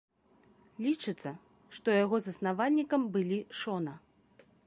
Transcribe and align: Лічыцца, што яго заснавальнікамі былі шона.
Лічыцца, 0.85 1.33
што 1.75 1.87
яго 2.03 2.15
заснавальнікамі 2.25 3.07
былі 3.17 3.39
шона. 3.63 3.93